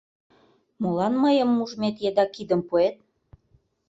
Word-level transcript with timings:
Молан 0.81 1.13
мыйым 1.23 1.51
ужмет 1.63 1.95
еда 2.09 2.25
кидым 2.33 2.61
пуэт? 2.67 2.95